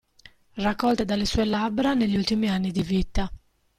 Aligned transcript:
Raccolte 0.53 1.05
dalle 1.05 1.25
sue 1.27 1.45
labbra 1.45 1.93
negli 1.93 2.17
ultimi 2.17 2.49
anni 2.49 2.71
di 2.71 2.81
vita. 2.81 3.31